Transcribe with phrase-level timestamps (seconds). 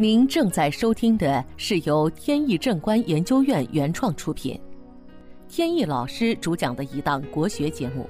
[0.00, 4.58] 您正在收听的是由天意正观研究院原创出品，
[5.46, 8.08] 天意老师主讲的一档国学节目。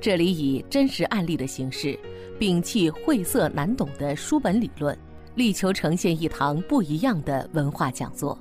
[0.00, 1.94] 这里以真实案例的形式，
[2.38, 4.98] 摒弃晦涩难懂的书本理论，
[5.34, 8.38] 力求呈现一堂不一样的文化讲座。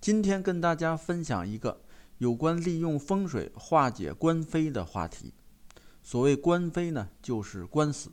[0.00, 1.80] 今天跟大家分享一个
[2.18, 5.34] 有关利用风水化解官非的话题。
[6.04, 8.12] 所谓官非呢，就是官司。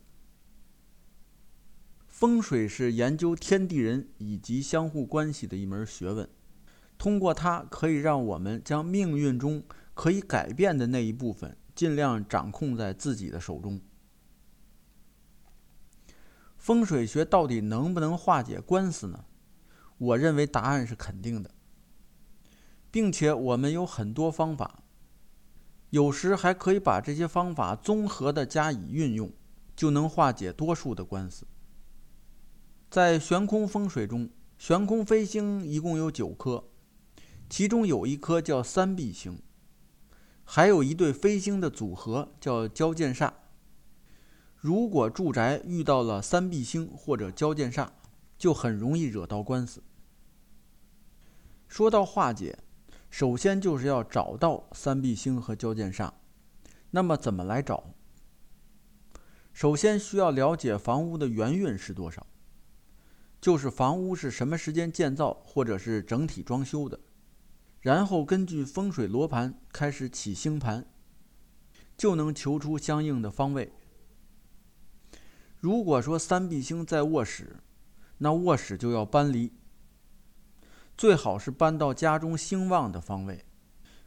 [2.14, 6.30] 风水是研究天地人以及相互关系的一门学问，
[6.96, 9.64] 通过它可以让我们将命运中
[9.96, 13.82] 可以改变的那一部分尽量掌控在自己的手中。
[16.56, 19.26] 风水学到底能不能化解官司呢？
[19.98, 21.50] 我认为答案是肯定的，
[22.92, 24.84] 并且我们有很多方法。
[25.90, 29.34] 有时还可以把这些方法综合的加以运用，
[29.76, 31.48] 就能化解多数的官司。
[32.94, 36.66] 在悬空风水中，悬空飞星一共有九颗，
[37.50, 39.42] 其中有一颗叫三碧星，
[40.44, 43.34] 还有一对飞星的组合叫交剑煞。
[44.58, 47.88] 如果住宅遇到了三碧星或者交剑煞，
[48.38, 49.82] 就很容易惹到官司。
[51.68, 52.60] 说到化解。
[53.10, 56.12] 首先就是要找到三碧星和交剑煞，
[56.92, 57.86] 那么怎么来找？
[59.52, 62.28] 首先需要了解房屋的元运是多少，
[63.44, 66.98] 就是房屋是什么时间建造或者是整体装修的，
[67.82, 70.86] 然后根据风水罗盘开始起星盘，
[71.98, 73.74] 就能求出相应的方位。
[75.60, 77.58] 如果说三碧星在卧室，
[78.20, 79.52] 那卧室就要搬离。
[80.96, 83.44] 最好是搬到家中兴旺的方位，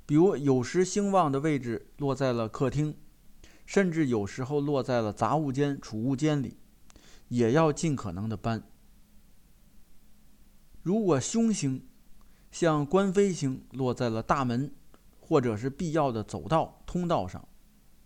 [0.07, 2.97] 比如有时兴旺的位置落在了客厅，
[3.67, 6.57] 甚至有时候落在了杂物间、储物间里，
[7.29, 8.67] 也要尽可能的搬。
[10.87, 11.84] 如果凶星，
[12.52, 14.73] 像官飞星落在了大门，
[15.19, 17.48] 或者是必要的走道、通道上，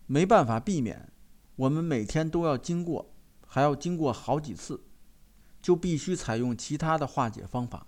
[0.07, 1.13] 没办法避免，
[1.57, 3.13] 我们每天都要经过，
[3.45, 4.83] 还要经过好几次，
[5.61, 7.85] 就必须采用其他的化解方法。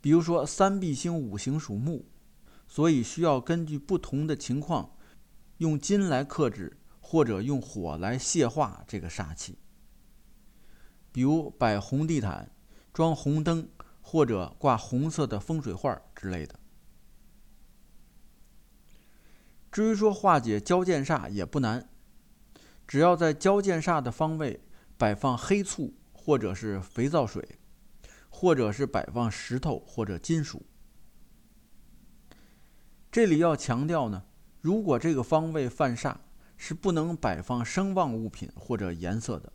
[0.00, 2.04] 比如说，三碧星五行属木，
[2.68, 4.92] 所以需要根据不同的情况，
[5.56, 9.58] 用金来克制，或者用火来泄化这个煞气。
[11.10, 12.52] 比如摆红地毯、
[12.98, 13.68] 装红灯，
[14.00, 16.58] 或者挂红色的风水画之类的。
[19.70, 21.88] 至于说化解交剑煞也不难，
[22.88, 24.60] 只要在交剑煞的方位
[24.96, 27.60] 摆放黑醋或者是肥皂水。
[28.30, 30.64] 或者是摆放石头或者金属。
[33.10, 34.24] 这里要强调呢，
[34.60, 36.14] 如果这个方位犯煞，
[36.56, 39.52] 是不能摆放声望物品或者颜色的，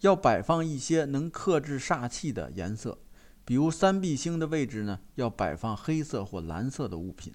[0.00, 2.98] 要摆放一些能克制煞气的颜色，
[3.44, 7.32] 比如三碧星的位置呢，要摆放黑色或蓝色的物品。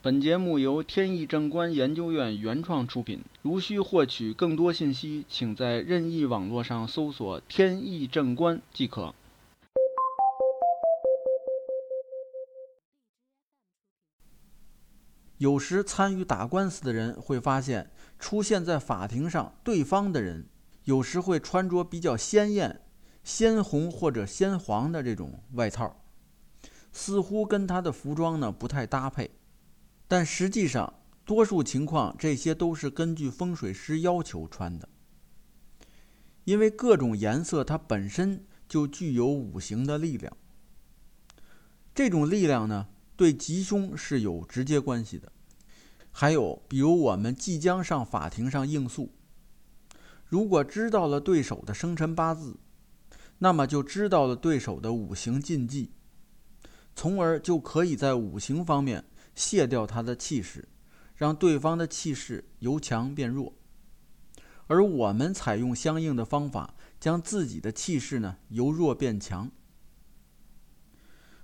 [0.00, 3.20] 本节目由天意正观研究院原创出品。
[3.40, 9.14] 如需获取更多信息，请在任意网络上搜索“天意正观”即可。
[15.44, 20.48] 有时参与打官司的人会发现，出现在法庭上对方的人，
[20.84, 22.80] 有时会穿着比较鲜艳、
[23.22, 26.02] 鲜红或者鲜黄的这种外套，
[26.92, 29.32] 似乎跟他的服装呢不太搭配。
[30.08, 30.94] 但实际上，
[31.26, 34.88] 多数情况这些都是根据风水师要求穿的。
[36.44, 40.34] 因为各种颜色它本身就具有五行的力量，
[41.94, 45.30] 这种力量呢对吉凶是有直接关系的。
[46.16, 49.12] 还有，比如我们即将上法庭上应诉，
[50.24, 52.60] 如果知道了对手的生辰八字，
[53.38, 55.90] 那么就知道了对手的五行禁忌，
[56.94, 59.04] 从而就可以在五行方面。
[59.34, 60.68] 卸掉他的气势，
[61.16, 63.52] 让对方的气势由强变弱，
[64.68, 69.50] 而我们采用相应的方法，将自己的气势呢由弱变强。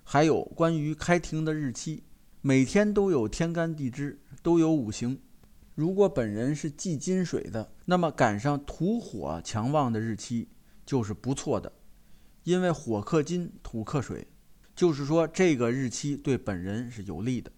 [0.04, 2.04] 还有关于开庭的日期，
[2.42, 5.20] 每天都有天干地支，都有五行。
[5.74, 10.48] 如果本人是忌金水的，那么赶上土火强旺的日期
[10.86, 11.70] 就是不错的，
[12.44, 14.26] 因为火克金，土克水，
[14.74, 17.52] 就是说这个日期对本人是有利的。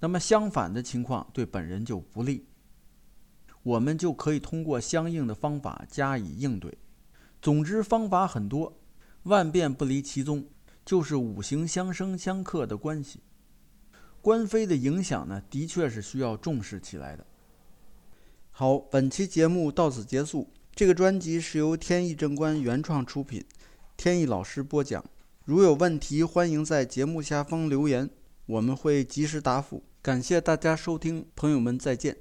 [0.00, 2.44] 那么相反的情况对本人就不利，
[3.62, 6.76] 我们就可以通过相应的方法加以应对。
[7.40, 8.80] 总之方法很多，
[9.22, 10.44] 万变不离其宗，
[10.84, 13.20] 就是五行相生相克的关系。
[14.26, 17.24] 官非的影响呢，的确是需要重视起来的。
[18.50, 20.50] 好，本期节目到此结束。
[20.74, 23.44] 这个专辑是由天意正观原创出品，
[23.96, 25.04] 天意老师播讲。
[25.44, 28.10] 如有问题，欢迎在节目下方留言，
[28.46, 29.84] 我们会及时答复。
[30.02, 32.16] 感谢大家收听，朋友们再见。